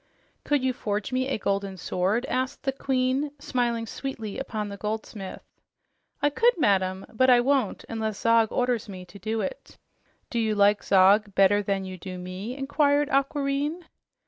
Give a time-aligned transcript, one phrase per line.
[0.43, 5.43] "Could you forge me a golden sword?" asked the Queen, smiling sweetly upon the goldsmith.
[6.23, 9.77] "I could, madam, but I won't unless Zog orders me to do it."
[10.31, 13.85] "Do you like Zog better than you do me?" inquired Aquareine.